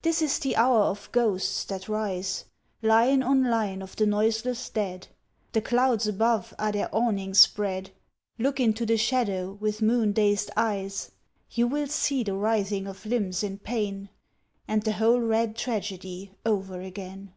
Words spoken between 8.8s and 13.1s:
the shadow with moon dazed eyes, You will see the writhing of